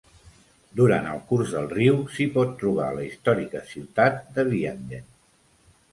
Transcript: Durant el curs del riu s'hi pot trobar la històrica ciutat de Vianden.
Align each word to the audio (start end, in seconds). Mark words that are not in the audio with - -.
Durant 0.79 1.09
el 1.09 1.19
curs 1.31 1.51
del 1.57 1.67
riu 1.73 2.01
s'hi 2.15 2.27
pot 2.37 2.57
trobar 2.63 2.89
la 2.97 3.05
històrica 3.11 3.65
ciutat 3.75 4.19
de 4.39 4.51
Vianden. 4.53 5.07